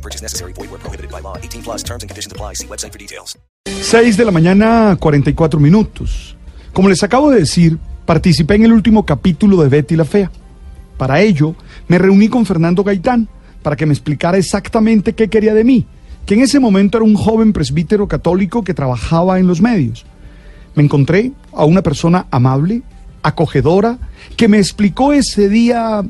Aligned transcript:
No 0.00 0.02
purchase 0.02 0.22
necessary. 0.22 0.54
Void 0.54 0.70
where 0.70 0.80
prohibited 0.80 1.10
by 1.10 1.20
law. 1.20 1.36
18 1.36 1.62
plus 1.62 1.84
terms 1.84 2.02
and 2.02 2.08
conditions 2.08 2.32
apply. 2.32 2.54
See 2.54 2.66
website 2.66 2.90
for 2.92 2.98
details. 2.98 3.36
6 3.66 4.16
de 4.16 4.24
la 4.24 4.30
mañana, 4.30 4.96
44 4.98 5.60
minutos. 5.60 6.36
Como 6.72 6.88
les 6.88 7.02
acabo 7.02 7.30
de 7.30 7.40
decir, 7.40 7.78
participé 8.06 8.54
en 8.54 8.64
el 8.64 8.72
último 8.72 9.04
capítulo 9.04 9.62
de 9.62 9.68
Betty 9.68 9.96
la 9.96 10.06
Fea. 10.06 10.30
Para 10.96 11.20
ello, 11.20 11.54
me 11.88 11.98
reuní 11.98 12.28
con 12.28 12.46
Fernando 12.46 12.82
Gaitán 12.82 13.28
para 13.62 13.76
que 13.76 13.84
me 13.84 13.92
explicara 13.92 14.38
exactamente 14.38 15.12
qué 15.12 15.28
quería 15.28 15.52
de 15.52 15.64
mí, 15.64 15.84
que 16.24 16.34
en 16.34 16.40
ese 16.40 16.60
momento 16.60 16.96
era 16.96 17.04
un 17.04 17.16
joven 17.16 17.52
presbítero 17.52 18.08
católico 18.08 18.64
que 18.64 18.72
trabajaba 18.72 19.38
en 19.38 19.46
los 19.46 19.60
medios. 19.60 20.06
Me 20.74 20.82
encontré 20.82 21.32
a 21.52 21.66
una 21.66 21.82
persona 21.82 22.26
amable, 22.30 22.82
acogedora, 23.22 23.98
que 24.36 24.48
me 24.48 24.58
explicó 24.58 25.12
ese 25.12 25.50
día 25.50 26.02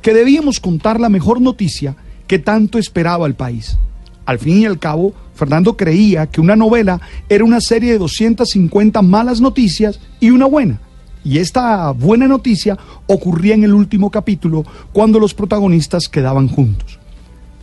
que 0.00 0.14
debíamos 0.14 0.60
contar 0.60 1.00
la 1.00 1.08
mejor 1.08 1.40
noticia 1.40 1.96
que 2.26 2.38
tanto 2.38 2.78
esperaba 2.78 3.26
el 3.26 3.34
país. 3.34 3.78
Al 4.24 4.38
fin 4.38 4.58
y 4.58 4.66
al 4.66 4.78
cabo, 4.78 5.14
Fernando 5.34 5.76
creía 5.76 6.26
que 6.26 6.40
una 6.40 6.56
novela 6.56 7.00
era 7.28 7.44
una 7.44 7.60
serie 7.60 7.92
de 7.92 7.98
250 7.98 9.02
malas 9.02 9.40
noticias 9.40 10.00
y 10.18 10.30
una 10.30 10.46
buena. 10.46 10.80
Y 11.24 11.38
esta 11.38 11.90
buena 11.90 12.28
noticia 12.28 12.78
ocurría 13.06 13.54
en 13.54 13.64
el 13.64 13.74
último 13.74 14.10
capítulo, 14.10 14.64
cuando 14.92 15.18
los 15.18 15.34
protagonistas 15.34 16.08
quedaban 16.08 16.48
juntos. 16.48 16.98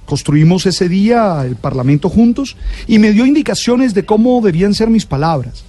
Construimos 0.05 0.65
ese 0.65 0.89
día 0.89 1.43
el 1.45 1.55
Parlamento 1.55 2.09
juntos 2.09 2.57
y 2.87 2.99
me 2.99 3.11
dio 3.11 3.25
indicaciones 3.25 3.93
de 3.93 4.05
cómo 4.05 4.41
debían 4.41 4.73
ser 4.73 4.89
mis 4.89 5.05
palabras, 5.05 5.63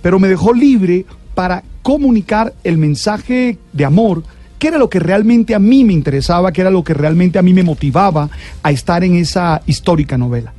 pero 0.00 0.18
me 0.18 0.28
dejó 0.28 0.54
libre 0.54 1.04
para 1.34 1.62
comunicar 1.82 2.54
el 2.64 2.78
mensaje 2.78 3.58
de 3.72 3.84
amor, 3.84 4.22
que 4.64 4.68
era 4.68 4.78
lo 4.78 4.88
que 4.88 4.98
realmente 4.98 5.54
a 5.54 5.58
mí 5.58 5.84
me 5.84 5.92
interesaba, 5.92 6.50
que 6.50 6.62
era 6.62 6.70
lo 6.70 6.82
que 6.82 6.94
realmente 6.94 7.38
a 7.38 7.42
mí 7.42 7.52
me 7.52 7.62
motivaba 7.62 8.30
a 8.62 8.70
estar 8.70 9.04
en 9.04 9.16
esa 9.16 9.60
histórica 9.66 10.16
novela. 10.16 10.54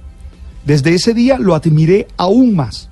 Desde 0.63 0.93
ese 0.93 1.15
día 1.15 1.39
lo 1.39 1.55
admiré 1.55 2.05
aún 2.15 2.55
más, 2.55 2.91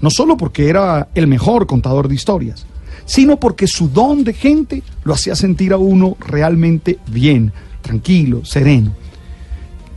no 0.00 0.08
solo 0.08 0.38
porque 0.38 0.70
era 0.70 1.08
el 1.14 1.26
mejor 1.26 1.66
contador 1.66 2.08
de 2.08 2.14
historias, 2.14 2.64
sino 3.04 3.38
porque 3.38 3.66
su 3.66 3.90
don 3.90 4.24
de 4.24 4.32
gente 4.32 4.82
lo 5.04 5.12
hacía 5.12 5.36
sentir 5.36 5.74
a 5.74 5.76
uno 5.76 6.16
realmente 6.18 6.98
bien, 7.08 7.52
tranquilo, 7.82 8.42
sereno. 8.46 8.94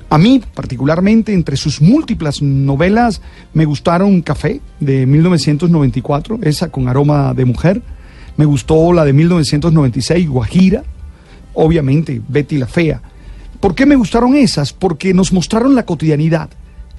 A 0.09 0.17
mí, 0.17 0.41
particularmente, 0.53 1.31
entre 1.31 1.55
sus 1.55 1.81
múltiples 1.81 2.41
novelas, 2.41 3.21
me 3.53 3.63
gustaron 3.63 4.21
Café, 4.21 4.59
de 4.81 5.05
1994, 5.05 6.39
esa 6.43 6.69
con 6.69 6.89
aroma 6.89 7.33
de 7.33 7.45
mujer. 7.45 7.81
Me 8.37 8.45
gustó 8.45 8.93
la 8.93 9.03
de 9.03 9.13
1996, 9.13 10.29
Guajira. 10.29 10.83
Obviamente, 11.53 12.21
Betty 12.27 12.57
la 12.57 12.67
Fea. 12.67 13.01
¿Por 13.59 13.73
qué 13.73 13.85
me 13.87 13.95
gustaron 13.95 14.35
esas? 14.35 14.73
Porque 14.73 15.13
nos 15.13 15.33
mostraron 15.33 15.73
la 15.73 15.85
cotidianidad 15.85 16.49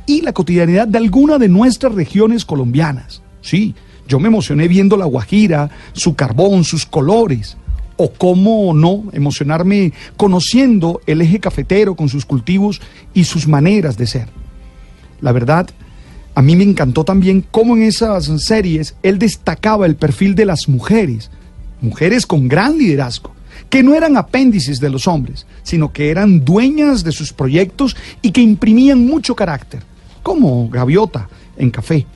y 0.07 0.23
la 0.23 0.33
cotidianidad 0.33 0.89
de 0.89 0.99
alguna 0.99 1.39
de 1.39 1.49
nuestras 1.49 1.95
regiones 1.95 2.45
colombianas. 2.45 3.23
Sí, 3.41 3.75
yo 4.09 4.19
me 4.19 4.29
emocioné 4.29 4.67
viendo 4.67 4.97
la 4.97 5.05
Guajira, 5.05 5.71
su 5.93 6.17
carbón, 6.17 6.65
sus 6.65 6.87
colores. 6.87 7.57
O 7.97 8.13
cómo 8.13 8.75
no 8.75 9.05
emocionarme 9.13 9.93
conociendo 10.17 11.01
el 11.07 11.21
eje 11.21 11.41
cafetero 11.41 11.95
con 11.95 12.09
sus 12.09 12.25
cultivos 12.25 12.81
y 13.13 13.25
sus 13.25 13.47
maneras 13.47 13.97
de 13.97 14.07
ser. 14.07 14.29
La 15.21 15.33
verdad, 15.33 15.69
a 16.39 16.43
mí 16.43 16.55
me 16.55 16.63
encantó 16.63 17.03
también 17.03 17.45
cómo 17.51 17.75
en 17.75 17.83
esas 17.83 18.27
series 18.45 18.95
él 19.03 19.19
destacaba 19.19 19.87
el 19.87 19.97
perfil 19.97 20.37
de 20.37 20.45
las 20.45 20.69
mujeres, 20.69 21.33
mujeres 21.81 22.27
con 22.27 22.47
gran 22.47 22.79
liderazgo, 22.79 23.33
que 23.69 23.83
no 23.83 23.93
eran 23.93 24.17
apéndices 24.17 24.79
de 24.79 24.89
los 24.89 25.09
hombres, 25.09 25.49
sino 25.65 25.93
que 25.93 26.11
eran 26.11 26.45
dueñas 26.45 27.03
de 27.03 27.11
sus 27.11 27.33
proyectos 27.33 27.97
y 28.23 28.31
que 28.31 28.41
imprimían 28.41 29.05
mucho 29.05 29.35
carácter, 29.35 29.83
como 30.23 30.69
Gaviota 30.69 31.29
en 31.57 31.73
Café. 31.73 32.07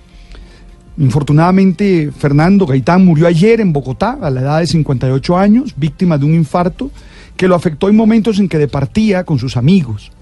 Infortunadamente, 0.99 2.12
Fernando 2.16 2.65
Gaitán 2.65 3.05
murió 3.05 3.27
ayer 3.27 3.61
en 3.61 3.72
Bogotá, 3.72 4.19
a 4.22 4.31
la 4.31 4.43
edad 4.43 4.61
de 4.61 4.69
58 4.69 5.37
años, 5.37 5.75
víctima 5.77 6.16
de 6.16 6.27
un 6.27 6.34
infarto 6.37 6.93
que 7.37 7.49
lo 7.49 7.56
afectó 7.56 7.88
en 7.88 7.97
momentos 7.97 8.38
en 8.38 8.49
que 8.49 8.59
departía 8.59 9.25
con 9.25 9.41
sus 9.41 9.56
amigos. 9.56 10.12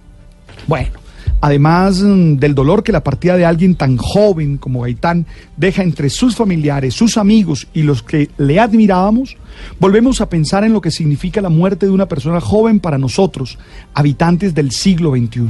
Bueno, 0.66 1.00
además 1.40 2.00
mm, 2.00 2.36
del 2.36 2.54
dolor 2.54 2.82
que 2.82 2.92
la 2.92 3.04
partida 3.04 3.36
de 3.36 3.44
alguien 3.44 3.74
tan 3.74 3.96
joven 3.96 4.58
como 4.58 4.82
Gaitán 4.82 5.26
deja 5.56 5.82
entre 5.82 6.10
sus 6.10 6.36
familiares, 6.36 6.94
sus 6.94 7.16
amigos 7.16 7.68
y 7.72 7.82
los 7.82 8.02
que 8.02 8.30
le 8.38 8.60
admirábamos, 8.60 9.36
volvemos 9.78 10.20
a 10.20 10.28
pensar 10.28 10.64
en 10.64 10.72
lo 10.72 10.80
que 10.80 10.90
significa 10.90 11.40
la 11.40 11.48
muerte 11.48 11.86
de 11.86 11.92
una 11.92 12.06
persona 12.06 12.40
joven 12.40 12.80
para 12.80 12.98
nosotros, 12.98 13.58
habitantes 13.94 14.54
del 14.54 14.70
siglo 14.72 15.10
XXI. 15.12 15.48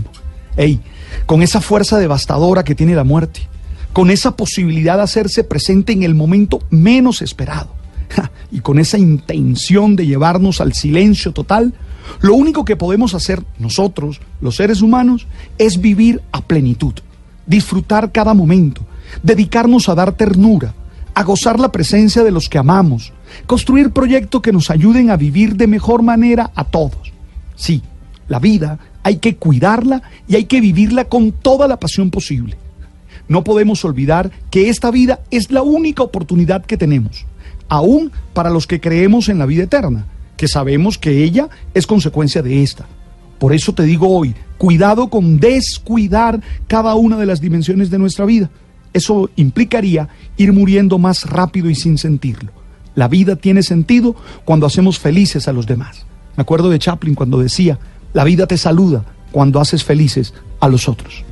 Ey, 0.57 0.81
con 1.27 1.43
esa 1.43 1.61
fuerza 1.61 1.99
devastadora 1.99 2.65
que 2.65 2.75
tiene 2.75 2.95
la 2.95 3.05
muerte 3.05 3.49
con 3.93 4.11
esa 4.11 4.37
posibilidad 4.37 4.97
de 4.97 5.03
hacerse 5.03 5.45
presente 5.45 5.93
en 5.93 6.03
el 6.03 6.15
momento 6.15 6.61
menos 6.71 7.23
esperado 7.23 7.75
y 8.51 8.61
con 8.61 8.79
esa 8.79 8.99
intención 8.99 9.97
de 9.97 10.07
llevarnos 10.07 10.61
al 10.61 10.73
silencio 10.73 11.33
total, 11.33 11.75
lo 12.21 12.35
único 12.35 12.65
que 12.65 12.77
podemos 12.77 13.15
hacer 13.15 13.43
nosotros, 13.59 14.21
los 14.41 14.57
seres 14.57 14.83
humanos, 14.83 15.27
es 15.59 15.81
vivir 15.81 16.21
a 16.33 16.41
plenitud, 16.41 16.95
disfrutar 17.47 18.13
cada 18.13 18.35
momento, 18.35 18.83
dedicarnos 19.23 19.89
a 19.89 19.95
dar 19.95 20.13
ternura, 20.13 20.75
a 21.15 21.23
gozar 21.23 21.59
la 21.59 21.73
presencia 21.73 22.23
de 22.23 22.31
los 22.31 22.49
que 22.49 22.59
amamos, 22.59 23.13
construir 23.47 23.91
proyectos 23.91 24.43
que 24.43 24.53
nos 24.53 24.71
ayuden 24.71 25.11
a 25.11 25.17
vivir 25.17 25.57
de 25.57 25.67
mejor 25.67 26.03
manera 26.03 26.51
a 26.55 26.65
todos. 26.65 27.13
Sí, 27.57 27.83
la 28.29 28.39
vida 28.39 28.79
hay 29.03 29.17
que 29.17 29.37
cuidarla 29.37 30.03
y 30.29 30.37
hay 30.37 30.45
que 30.45 30.61
vivirla 30.61 31.05
con 31.05 31.33
toda 31.33 31.67
la 31.69 31.79
pasión 31.79 32.11
posible 32.11 32.57
no 33.31 33.45
podemos 33.45 33.85
olvidar 33.85 34.33
que 34.51 34.71
esta 34.71 34.91
vida 34.91 35.21
es 35.31 35.53
la 35.53 35.63
única 35.63 36.03
oportunidad 36.03 36.67
que 36.67 36.77
tenemos, 36.77 37.27
aún 37.69 38.11
para 38.35 38.51
los 38.51 38.67
que 38.67 38.81
creemos 38.81 39.29
en 39.29 39.39
la 39.39 39.47
vida 39.47 39.63
eterna, 39.63 40.05
que 40.41 40.49
sabemos 40.49 40.97
que 40.97 41.23
ella 41.23 41.51
es 41.75 41.87
consecuencia 41.87 42.41
de 42.41 42.63
esta. 42.63 42.87
Por 43.39 43.53
eso 43.53 43.75
te 43.75 43.83
digo 43.83 44.09
hoy, 44.09 44.35
cuidado 44.57 45.11
con 45.11 45.39
descuidar 45.39 46.41
cada 46.67 46.95
una 46.95 47.19
de 47.19 47.27
las 47.27 47.43
dimensiones 47.43 47.91
de 47.91 47.99
nuestra 47.99 48.25
vida. 48.25 48.49
Eso 48.95 49.29
implicaría 49.37 50.09
ir 50.39 50.55
muriendo 50.55 50.99
más 50.99 51.25
rápido 51.29 51.69
y 51.69 51.75
sin 51.75 51.99
sentirlo. 51.99 52.53
La 52.95 53.07
vida 53.07 53.37
tiene 53.37 53.63
sentido 53.63 54.17
cuando 54.47 54.65
hacemos 54.65 54.99
felices 54.99 55.47
a 55.47 55.53
los 55.53 55.67
demás. 55.67 56.07
Me 56.39 56.41
acuerdo 56.41 56.71
de 56.71 56.79
Chaplin 56.79 57.15
cuando 57.15 57.39
decía, 57.39 57.79
la 58.15 58.25
vida 58.25 58.47
te 58.47 58.57
saluda 58.57 59.05
cuando 59.33 59.61
haces 59.61 59.85
felices 59.85 60.33
a 60.59 60.69
los 60.69 60.89
otros. 60.89 61.23